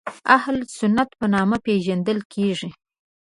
اهل 0.35 0.57
سنت 0.79 1.09
په 1.19 1.25
نامه 1.33 1.57
پېژندل 1.65 2.19
کېږي. 2.33 2.69